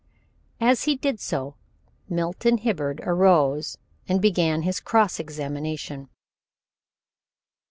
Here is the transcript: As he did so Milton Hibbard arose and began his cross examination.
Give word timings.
As 0.59 0.85
he 0.85 0.95
did 0.95 1.19
so 1.19 1.53
Milton 2.09 2.57
Hibbard 2.57 3.01
arose 3.03 3.77
and 4.07 4.19
began 4.19 4.63
his 4.63 4.79
cross 4.79 5.19
examination. 5.19 6.09